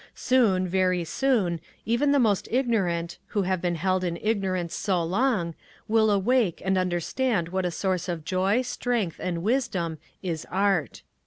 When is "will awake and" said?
5.87-6.75